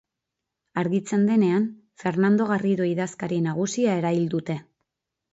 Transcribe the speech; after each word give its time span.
Argitzen 0.81 1.25
denean, 1.31 1.67
Fernando 2.03 2.47
Garrido 2.51 2.87
idazkari 2.93 3.37
nagusia 3.49 3.93
erail 4.01 4.25
dute. 4.33 4.57